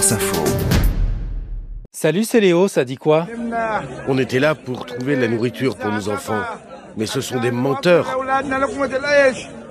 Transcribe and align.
France 0.00 0.12
Info. 0.12 0.44
Salut, 1.92 2.24
c'est 2.24 2.40
Léo, 2.40 2.68
ça 2.68 2.86
dit 2.86 2.96
quoi? 2.96 3.26
On 4.08 4.16
était 4.16 4.38
là 4.38 4.54
pour 4.54 4.86
trouver 4.86 5.14
la 5.14 5.28
nourriture 5.28 5.76
pour 5.76 5.92
nos 5.92 6.08
enfants. 6.08 6.40
Mais 6.96 7.04
ce 7.04 7.20
sont 7.20 7.38
des 7.38 7.50
menteurs. 7.50 8.18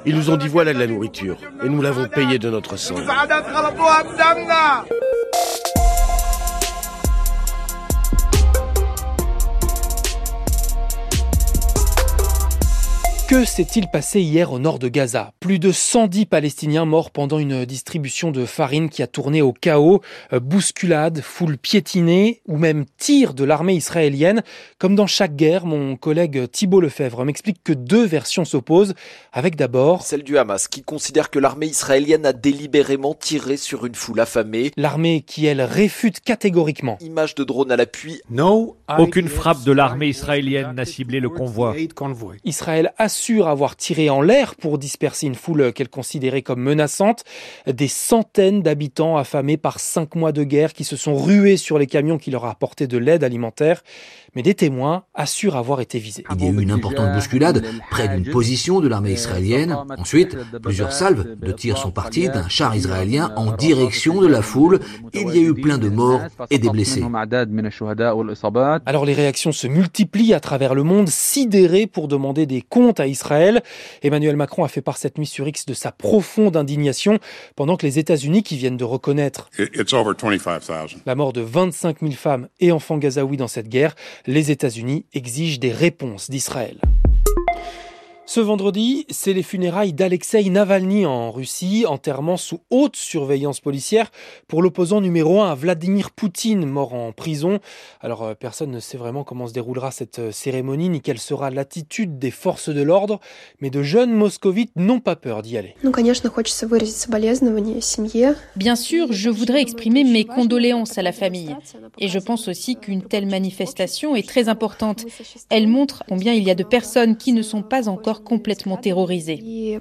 Ils 0.06 0.16
nous 0.16 0.30
ont 0.30 0.38
dit 0.38 0.48
voilà 0.48 0.72
de 0.74 0.78
la 0.78 0.86
nourriture. 0.86 1.38
Et 1.64 1.70
nous 1.70 1.82
l'avons 1.82 2.08
payé 2.08 2.38
de 2.38 2.48
notre 2.52 2.78
sang. 2.78 2.94
Que 13.30 13.46
s'est-il 13.46 13.88
passé 13.88 14.22
hier 14.22 14.52
au 14.52 14.58
nord 14.58 14.80
de 14.80 14.88
Gaza? 14.88 15.34
Plus 15.40 15.60
de 15.60 15.72
110 15.72 16.26
Palestiniens 16.26 16.86
morts 16.86 17.12
pendant 17.12 17.38
une 17.38 17.64
distribution 17.64 18.32
de 18.32 18.44
farine 18.44 18.90
qui 18.90 19.04
a 19.04 19.08
tourné 19.08 19.44
au 19.44 19.54
chaos, 19.54 20.02
euh, 20.34 20.40
bousculade, 20.40 21.22
foule 21.22 21.60
piétinée 21.60 22.42
ou 22.48 22.58
même 22.58 22.86
tir 22.98 23.36
de 23.36 23.44
l'armée 23.44 23.76
israélienne. 23.76 24.42
Comme 24.80 24.96
dans 24.96 25.06
chaque 25.06 25.36
guerre, 25.36 25.68
mon 25.68 25.96
collègue 25.96 26.50
Thibault 26.50 26.82
Lefebvre 26.82 27.24
m'explique 27.24 27.64
que 27.64 27.72
deux 27.72 28.04
versions 28.04 28.46
s'opposent, 28.46 28.96
avec 29.32 29.56
d'abord 29.56 30.02
celle 30.02 30.24
du 30.24 30.40
Hamas 30.40 30.68
qui 30.68 30.82
considère 30.82 31.30
que 31.30 31.38
l'armée 31.38 31.68
israélienne 31.68 32.26
a 32.26 32.34
délibérément 32.34 33.14
tiré 33.14 33.58
sur 33.58 33.86
une 33.86 33.94
foule 33.94 34.22
affamée. 34.22 34.72
L'armée 34.76 35.22
qui, 35.22 35.46
elle, 35.46 35.62
réfute 35.62 36.20
catégoriquement. 36.20 36.98
Image 37.00 37.36
de 37.36 37.44
drone 37.44 37.72
à 37.72 37.78
l'appui. 37.78 38.24
Aucune 38.98 39.28
frappe 39.28 39.64
de 39.64 39.72
l'armée 39.72 40.08
israélienne 40.08 40.74
n'a 40.74 40.86
ciblé 40.86 41.20
le 41.20 41.30
convoi. 41.30 41.76
Israël 42.44 42.92
assure 42.98 43.19
avoir 43.48 43.76
tiré 43.76 44.10
en 44.10 44.22
l'air 44.22 44.56
pour 44.56 44.78
disperser 44.78 45.28
une 45.28 45.36
foule 45.36 45.74
qu'elle 45.74 45.90
considérait 45.90 46.42
comme 46.42 46.62
menaçante. 46.62 47.24
Des 47.68 47.88
centaines 47.88 48.62
d'habitants 48.62 49.18
affamés 49.18 49.58
par 49.58 49.80
cinq 49.80 50.16
mois 50.16 50.32
de 50.32 50.44
guerre 50.44 50.74
qui 50.74 50.84
se 50.84 50.96
sont 50.96 51.16
rués 51.16 51.58
sur 51.58 51.78
les 51.78 51.88
camions 51.88 52.18
qui 52.18 52.32
leur 52.32 52.46
apportaient 52.46 52.88
de 52.88 52.98
l'aide 52.98 53.24
alimentaire. 53.24 53.84
Mais 54.36 54.44
des 54.44 54.54
témoins 54.54 55.04
assurent 55.16 55.56
avoir 55.56 55.82
été 55.82 55.98
visés. 55.98 56.24
Il 56.36 56.44
y 56.44 56.48
a 56.48 56.52
eu 56.52 56.62
une 56.62 56.72
importante 56.72 57.14
bousculade 57.14 57.64
près 57.90 58.08
d'une 58.08 58.32
position 58.32 58.80
de 58.80 58.88
l'armée 58.88 59.14
israélienne. 59.14 59.76
Ensuite, 59.98 60.38
plusieurs 60.62 60.92
salves 60.92 61.36
de 61.40 61.52
tirs 61.52 61.78
sont 61.78 61.92
parties 61.92 62.30
d'un 62.30 62.48
char 62.48 62.76
israélien 62.76 63.34
en 63.36 63.52
direction 63.52 64.22
de 64.22 64.28
la 64.28 64.42
foule. 64.42 64.80
Il 65.14 65.30
y 65.30 65.40
a 65.40 65.42
eu 65.42 65.54
plein 65.54 65.78
de 65.78 65.90
morts 65.90 66.22
et 66.50 66.60
des 66.60 66.70
blessés. 66.70 67.04
Alors 68.86 69.06
les 69.06 69.14
réactions 69.14 69.52
se 69.52 69.68
multiplient 69.68 70.34
à 70.34 70.40
travers 70.40 70.76
le 70.76 70.84
monde, 70.84 71.10
sidérés 71.10 71.88
pour 71.88 72.08
demander 72.08 72.46
des 72.46 72.62
comptes 72.62 73.00
à 73.00 73.08
Israël. 73.10 73.62
Emmanuel 74.04 74.36
Macron 74.36 74.64
a 74.64 74.68
fait 74.68 74.82
part 74.82 74.98
cette 74.98 75.18
nuit 75.18 75.26
sur 75.26 75.48
X 75.48 75.66
de 75.66 75.74
sa 75.74 75.92
profonde 75.92 76.56
indignation 76.56 77.20
pendant 77.56 77.78
que 77.78 77.86
les 77.86 78.00
États-Unis, 78.00 78.44
qui 78.44 78.58
viennent 78.58 78.78
de 78.78 78.84
reconnaître 78.84 79.50
la 81.06 81.16
mort 81.16 81.34
de 81.34 81.42
25 81.42 82.00
000 82.02 82.12
femmes 82.14 82.48
et 82.60 82.72
enfants 82.72 82.98
gazaouis 82.98 83.38
dans 83.38 83.48
cette 83.48 83.70
guerre, 83.70 83.96
les 84.26 84.52
États-Unis 84.52 85.06
exigent 85.14 85.60
des 85.60 85.72
réponses 85.72 86.30
d'Israël. 86.30 86.80
Ce 88.30 88.40
vendredi, 88.40 89.08
c'est 89.10 89.34
les 89.34 89.42
funérailles 89.42 89.92
d'Alexei 89.92 90.52
Navalny 90.52 91.04
en 91.08 91.32
Russie, 91.32 91.86
enterrement 91.88 92.38
sous 92.38 92.60
haute 92.70 92.96
surveillance 92.96 93.60
policière 93.60 94.12
pour 94.48 94.62
l'opposant 94.62 95.02
numéro 95.02 95.42
un 95.42 95.50
à 95.50 95.56
Vladimir 95.56 96.12
Poutine, 96.12 96.68
mort 96.68 96.94
en 96.94 97.12
prison. 97.12 97.58
Alors 98.02 98.22
euh, 98.22 98.36
personne 98.36 98.70
ne 98.70 98.80
sait 98.80 98.98
vraiment 98.98 99.24
comment 99.24 99.48
se 99.48 99.54
déroulera 99.54 99.90
cette 99.90 100.20
euh, 100.20 100.32
cérémonie 100.32 100.90
ni 100.90 101.02
quelle 101.02 101.18
sera 101.18 101.50
l'attitude 101.50 102.20
des 102.20 102.30
forces 102.30 102.70
de 102.70 102.84
l'ordre, 102.84 103.20
mais 103.62 103.72
de 103.72 103.82
jeunes 103.82 104.14
moscovites 104.14 104.74
n'ont 104.76 105.00
pas 105.00 105.16
peur 105.16 105.42
d'y 105.42 105.58
aller. 105.58 105.74
Bien 108.56 108.76
sûr, 108.76 109.12
je 109.12 109.32
voudrais 109.32 109.64
exprimer 109.64 110.04
mes 110.04 110.26
condoléances 110.26 111.00
à 111.00 111.02
la 111.02 111.14
famille. 111.14 111.56
Et 111.98 112.08
je 112.08 112.20
pense 112.20 112.48
aussi 112.48 112.76
qu'une 112.76 113.02
telle 113.02 113.26
manifestation 113.26 114.16
est 114.16 114.30
très 114.30 114.50
importante. 114.50 115.04
Elle 115.50 115.68
montre 115.68 116.04
combien 116.08 116.34
il 116.34 116.44
y 116.44 116.52
a 116.52 116.56
de 116.56 116.64
personnes 116.64 117.18
qui 117.18 117.34
ne 117.34 117.42
sont 117.42 117.64
pas 117.64 117.90
encore 117.90 118.19
complètement 118.24 118.78
terrorisés. 118.78 119.80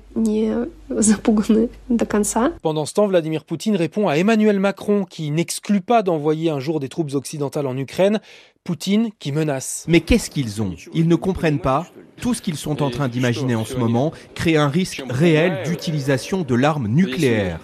Pendant 2.62 2.87
ce 2.87 2.94
temps, 2.94 3.06
Vladimir 3.06 3.44
Poutine 3.44 3.76
répond 3.76 4.09
à 4.09 4.16
Emmanuel 4.16 4.60
Macron 4.60 5.04
qui 5.04 5.31
n'exclut 5.31 5.81
pas 5.81 6.03
d'envoyer 6.03 6.50
un 6.50 6.60
jour 6.60 6.81
des 6.81 6.88
troupes 6.88 7.15
occidentales 7.15 7.66
en 7.66 7.77
Ukraine. 7.77 8.21
Poutine 8.65 9.10
qui 9.19 9.32
menace. 9.32 9.87
Mais 9.88 10.00
qu'est-ce 10.00 10.28
qu'ils 10.28 10.60
ont? 10.60 10.75
Ils 10.93 11.09
ne 11.09 11.15
comprennent 11.15 11.60
pas. 11.60 11.87
Tout 12.21 12.34
ce 12.34 12.43
qu'ils 12.43 12.56
sont 12.56 12.82
en 12.82 12.91
train 12.91 13.09
d'imaginer 13.09 13.54
en 13.54 13.65
ce 13.65 13.77
moment 13.77 14.12
crée 14.34 14.56
un 14.56 14.69
risque 14.69 15.03
réel 15.09 15.62
d'utilisation 15.65 16.43
de 16.43 16.54
l'arme 16.54 16.88
nucléaire. 16.88 17.60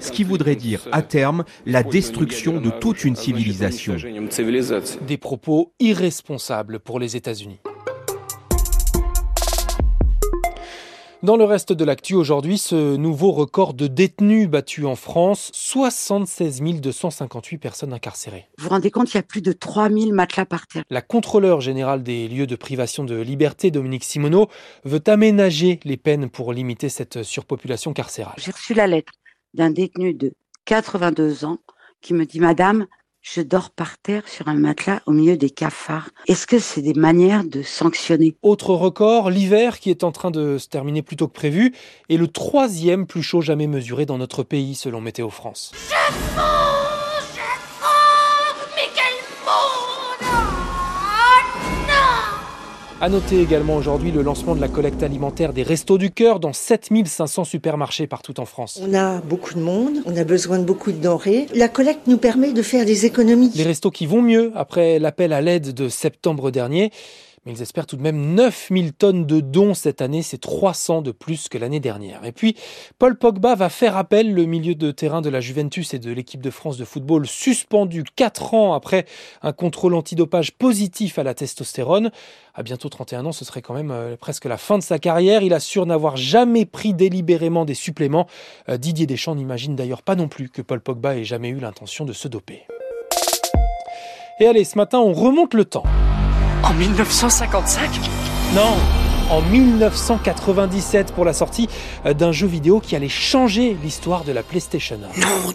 Ce 0.00 0.10
qui 0.10 0.24
voudrait 0.24 0.56
dire, 0.56 0.88
à 0.90 1.02
terme, 1.02 1.44
la 1.66 1.82
destruction 1.82 2.60
de 2.60 2.70
toute 2.70 3.04
une 3.04 3.14
civilisation. 3.14 3.96
Des 5.06 5.18
propos 5.18 5.72
irresponsables 5.78 6.80
pour 6.80 6.98
les 6.98 7.14
États-Unis. 7.14 7.60
Dans 11.24 11.36
le 11.36 11.42
reste 11.42 11.72
de 11.72 11.84
l'actu 11.84 12.14
aujourd'hui, 12.14 12.58
ce 12.58 12.94
nouveau 12.94 13.32
record 13.32 13.74
de 13.74 13.88
détenus 13.88 14.48
battu 14.48 14.86
en 14.86 14.94
France, 14.94 15.50
76 15.52 16.62
258 16.80 17.58
personnes 17.58 17.92
incarcérées. 17.92 18.46
Vous 18.56 18.64
vous 18.64 18.70
rendez 18.70 18.92
compte, 18.92 19.12
il 19.12 19.16
y 19.16 19.18
a 19.18 19.24
plus 19.24 19.42
de 19.42 19.50
3000 19.50 20.14
matelas 20.14 20.46
par 20.46 20.68
terre. 20.68 20.84
La 20.90 21.02
contrôleur 21.02 21.60
générale 21.60 22.04
des 22.04 22.28
lieux 22.28 22.46
de 22.46 22.54
privation 22.54 23.02
de 23.02 23.16
liberté, 23.16 23.72
Dominique 23.72 24.04
Simoneau, 24.04 24.46
veut 24.84 25.02
aménager 25.08 25.80
les 25.82 25.96
peines 25.96 26.30
pour 26.30 26.52
limiter 26.52 26.88
cette 26.88 27.24
surpopulation 27.24 27.92
carcérale. 27.92 28.36
J'ai 28.38 28.52
reçu 28.52 28.74
la 28.74 28.86
lettre 28.86 29.12
d'un 29.54 29.70
détenu 29.70 30.14
de 30.14 30.34
82 30.66 31.44
ans 31.44 31.58
qui 32.00 32.14
me 32.14 32.26
dit 32.26 32.38
Madame, 32.38 32.86
je 33.34 33.42
dors 33.42 33.70
par 33.70 33.98
terre 33.98 34.22
sur 34.26 34.48
un 34.48 34.54
matelas 34.54 35.00
au 35.06 35.12
milieu 35.12 35.36
des 35.36 35.50
cafards. 35.50 36.10
Est-ce 36.26 36.46
que 36.46 36.58
c'est 36.58 36.82
des 36.82 36.94
manières 36.94 37.44
de 37.44 37.62
sanctionner? 37.62 38.36
Autre 38.42 38.74
record, 38.74 39.30
l'hiver 39.30 39.80
qui 39.80 39.90
est 39.90 40.04
en 40.04 40.12
train 40.12 40.30
de 40.30 40.58
se 40.58 40.68
terminer 40.68 41.02
plus 41.02 41.16
tôt 41.16 41.28
que 41.28 41.34
prévu 41.34 41.74
est 42.08 42.16
le 42.16 42.28
troisième 42.28 43.06
plus 43.06 43.22
chaud 43.22 43.40
jamais 43.40 43.66
mesuré 43.66 44.06
dans 44.06 44.18
notre 44.18 44.42
pays 44.42 44.74
selon 44.74 45.00
Météo 45.00 45.30
France. 45.30 45.72
À 53.00 53.08
noter 53.08 53.40
également 53.40 53.76
aujourd'hui 53.76 54.10
le 54.10 54.22
lancement 54.22 54.56
de 54.56 54.60
la 54.60 54.66
collecte 54.66 55.04
alimentaire 55.04 55.52
des 55.52 55.62
Restos 55.62 55.98
du 55.98 56.10
Cœur 56.10 56.40
dans 56.40 56.52
7500 56.52 57.44
supermarchés 57.44 58.08
partout 58.08 58.40
en 58.40 58.44
France. 58.44 58.80
On 58.82 58.92
a 58.92 59.20
beaucoup 59.20 59.54
de 59.54 59.60
monde, 59.60 59.98
on 60.04 60.16
a 60.16 60.24
besoin 60.24 60.58
de 60.58 60.64
beaucoup 60.64 60.90
de 60.90 60.96
denrées. 60.96 61.46
La 61.54 61.68
collecte 61.68 62.08
nous 62.08 62.18
permet 62.18 62.52
de 62.52 62.60
faire 62.60 62.84
des 62.84 63.06
économies. 63.06 63.52
Les 63.54 63.62
restos 63.62 63.92
qui 63.92 64.06
vont 64.06 64.20
mieux 64.20 64.50
après 64.56 64.98
l'appel 64.98 65.32
à 65.32 65.40
l'aide 65.40 65.74
de 65.74 65.88
septembre 65.88 66.50
dernier. 66.50 66.90
Mais 67.44 67.52
ils 67.52 67.62
espèrent 67.62 67.86
tout 67.86 67.96
de 67.96 68.02
même 68.02 68.34
9000 68.34 68.92
tonnes 68.92 69.26
de 69.26 69.40
dons 69.40 69.74
cette 69.74 70.02
année, 70.02 70.22
c'est 70.22 70.38
300 70.38 71.02
de 71.02 71.12
plus 71.12 71.48
que 71.48 71.58
l'année 71.58 71.80
dernière. 71.80 72.24
Et 72.24 72.32
puis, 72.32 72.56
Paul 72.98 73.16
Pogba 73.16 73.54
va 73.54 73.68
faire 73.68 73.96
appel, 73.96 74.34
le 74.34 74.44
milieu 74.44 74.74
de 74.74 74.90
terrain 74.90 75.20
de 75.20 75.30
la 75.30 75.40
Juventus 75.40 75.94
et 75.94 75.98
de 75.98 76.10
l'équipe 76.10 76.42
de 76.42 76.50
France 76.50 76.76
de 76.76 76.84
football, 76.84 77.26
suspendu 77.26 78.04
4 78.04 78.54
ans 78.54 78.74
après 78.74 79.06
un 79.42 79.52
contrôle 79.52 79.94
antidopage 79.94 80.52
positif 80.52 81.18
à 81.18 81.22
la 81.22 81.34
testostérone. 81.34 82.10
À 82.54 82.62
bientôt 82.62 82.88
31 82.88 83.26
ans, 83.26 83.32
ce 83.32 83.44
serait 83.44 83.62
quand 83.62 83.74
même 83.74 83.90
euh, 83.90 84.16
presque 84.16 84.44
la 84.44 84.56
fin 84.56 84.78
de 84.78 84.82
sa 84.82 84.98
carrière. 84.98 85.42
Il 85.42 85.54
assure 85.54 85.86
n'avoir 85.86 86.16
jamais 86.16 86.66
pris 86.66 86.92
délibérément 86.92 87.64
des 87.64 87.74
suppléments. 87.74 88.26
Euh, 88.68 88.76
Didier 88.78 89.06
Deschamps 89.06 89.36
n'imagine 89.36 89.76
d'ailleurs 89.76 90.02
pas 90.02 90.16
non 90.16 90.28
plus 90.28 90.48
que 90.50 90.62
Paul 90.62 90.80
Pogba 90.80 91.16
ait 91.16 91.24
jamais 91.24 91.50
eu 91.50 91.60
l'intention 91.60 92.04
de 92.04 92.12
se 92.12 92.26
doper. 92.28 92.66
Et 94.40 94.46
allez, 94.46 94.64
ce 94.64 94.76
matin, 94.76 94.98
on 94.98 95.12
remonte 95.12 95.54
le 95.54 95.64
temps. 95.64 95.84
En 96.62 96.74
1955 96.74 97.90
Non 98.54 98.76
en 99.30 99.42
1997 99.42 101.12
pour 101.12 101.24
la 101.24 101.32
sortie 101.32 101.68
euh, 102.06 102.14
d'un 102.14 102.32
jeu 102.32 102.46
vidéo 102.46 102.80
qui 102.80 102.96
allait 102.96 103.08
changer 103.08 103.76
l'histoire 103.82 104.24
de 104.24 104.32
la 104.32 104.42
PlayStation 104.42 104.98
1. 105.16 105.20
Non 105.20 105.52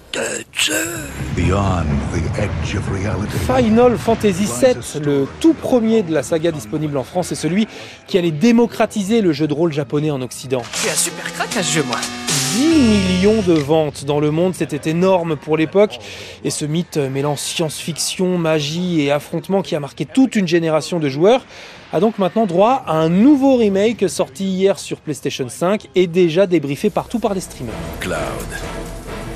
de 3.26 3.28
Final 3.46 3.98
Fantasy 3.98 4.46
VII, 4.46 5.02
le 5.04 5.28
tout 5.40 5.54
premier 5.54 6.04
de 6.04 6.14
la 6.14 6.24
saga 6.24 6.52
disponible 6.52 6.98
en 6.98 7.04
France, 7.04 7.32
est 7.32 7.36
celui 7.36 7.68
qui 8.08 8.18
allait 8.18 8.32
démocratiser 8.32 9.22
le 9.22 9.34
jeu 9.34 9.48
de 9.48 9.54
rôle 9.54 9.74
japonais 9.74 10.12
en 10.12 10.22
Occident. 10.22 10.62
Je 10.74 10.80
suis 10.80 10.90
un 10.90 10.94
super 10.94 11.34
crack 11.34 11.58
à 11.58 11.64
ce 11.64 11.74
jeu, 11.74 11.84
moi 11.84 11.98
10 12.54 12.68
millions 12.68 13.42
de 13.42 13.54
ventes 13.54 14.06
dans 14.06 14.20
le 14.20 14.30
monde, 14.30 14.54
c'était 14.54 14.92
énorme 14.92 15.36
pour 15.36 15.58
l'époque. 15.58 15.98
Et 16.44 16.52
ce 16.52 16.66
mythe 16.66 16.98
mêlant 16.98 17.36
science-fiction, 17.36 18.38
magie 18.38 19.02
et 19.02 19.12
affrontement 19.12 19.64
qui 19.64 19.76
a 19.76 19.80
marqué 19.80 20.06
toute 20.06 20.36
une 20.36 20.48
génération 20.48 21.00
de 21.00 21.10
joueurs 21.10 21.48
a 21.92 22.00
donc 22.00 22.20
maintenant 22.20 22.46
droit 22.46 22.84
à 22.86 22.94
un 22.94 23.10
nouveau 23.10 23.56
remake 23.56 24.08
sorti 24.08 24.46
hier 24.46 24.78
sur 24.78 25.00
PlayStation 25.00 25.50
5 25.50 25.88
et 25.96 26.06
déjà 26.06 26.46
débriefé 26.46 26.92
partout 26.92 27.18
par 27.18 27.34
les 27.34 27.42
streamers. 27.42 27.74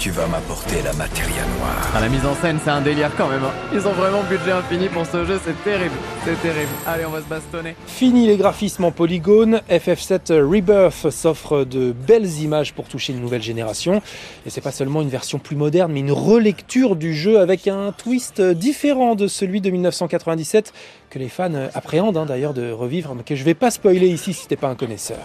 Tu 0.07 0.13
vas 0.13 0.27
m'apporter 0.27 0.81
la 0.83 0.94
matière 0.94 1.27
noire. 1.57 1.92
Ah, 1.94 2.00
la 2.00 2.07
mise 2.07 2.25
en 2.25 2.33
scène, 2.36 2.59
c'est 2.63 2.69
un 2.69 2.80
délire 2.80 3.12
quand 3.18 3.27
même. 3.27 3.44
Hein. 3.44 3.51
Ils 3.74 3.86
ont 3.86 3.92
vraiment 3.92 4.24
budget 4.24 4.54
infini 4.54 4.88
pour 4.88 5.06
ce 5.06 5.25
jeu, 5.25 5.38
c'est 5.44 5.62
terrible. 5.65 5.95
C'est 6.24 6.42
terrible. 6.42 6.71
Allez, 6.86 7.06
on 7.06 7.09
va 7.09 7.19
se 7.19 7.25
bastonner. 7.25 7.75
Fini 7.88 8.25
les 8.25 8.38
graphismes 8.38 8.86
en 8.86 8.92
polygone. 8.92 9.59
FF7 9.69 10.31
Rebirth 10.31 11.09
s'offre 11.09 11.65
de 11.65 11.92
belles 11.92 12.39
images 12.39 12.74
pour 12.74 12.88
toucher 12.88 13.12
une 13.12 13.19
nouvelle 13.19 13.42
génération. 13.42 14.01
Et 14.45 14.50
c'est 14.50 14.62
pas 14.62 14.71
seulement 14.71 15.01
une 15.01 15.09
version 15.09 15.39
plus 15.39 15.57
moderne, 15.57 15.92
mais 15.92 16.00
une 16.00 16.13
relecture 16.13 16.95
du 16.95 17.13
jeu 17.13 17.42
avec 17.42 17.68
un 17.68 17.92
twist 17.92 18.42
différent 18.42 19.15
de 19.15 19.27
celui 19.27 19.60
de 19.60 19.69
1997 19.69 20.71
que 21.10 21.19
les 21.19 21.27
fans 21.27 21.51
appréhendent 21.74 22.15
hein, 22.15 22.25
d'ailleurs 22.25 22.53
de 22.53 22.71
revivre, 22.71 23.13
mais 23.13 23.24
que 23.24 23.36
je 23.36 23.44
vais 23.44 23.56
pas 23.56 23.71
spoiler 23.71 24.07
ici 24.07 24.33
si 24.33 24.48
t'es 24.48 24.56
pas 24.56 24.69
un 24.69 24.75
connaisseur. 24.75 25.18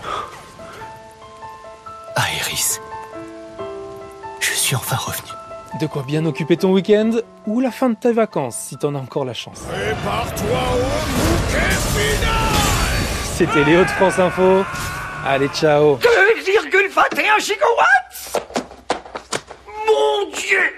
Aéris 2.16 2.80
enfin 4.74 4.96
revenu. 4.96 5.28
De 5.80 5.86
quoi 5.86 6.02
bien 6.02 6.24
occuper 6.26 6.56
ton 6.56 6.72
week-end 6.72 7.10
ou 7.46 7.60
la 7.60 7.70
fin 7.70 7.90
de 7.90 7.94
tes 7.94 8.12
vacances 8.12 8.56
si 8.56 8.76
t'en 8.76 8.94
as 8.94 8.98
encore 8.98 9.24
la 9.24 9.34
chance. 9.34 9.60
Prépare-toi 9.68 10.60
au 10.74 11.98
final 11.98 12.52
C'était 13.36 13.64
Léo 13.64 13.82
de 13.82 13.88
France 13.88 14.18
Info. 14.18 14.64
Allez, 15.26 15.48
ciao 15.48 15.96
2,21 15.96 17.40
gigawatts 17.40 18.42
Mon 19.86 20.30
Dieu 20.30 20.76